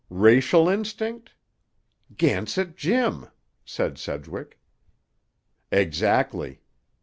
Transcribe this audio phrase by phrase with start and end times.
[0.09, 1.35] "Racial instinct?
[2.17, 3.27] Gansett Jim!"
[3.63, 4.57] said Sedgwick.
[5.71, 6.61] "Exactly.